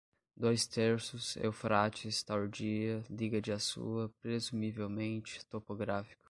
[0.35, 6.19] Dois terços, Eufrates, tardia, liga de Assua, presumivelmente, topográfico